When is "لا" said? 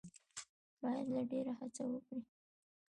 1.13-1.21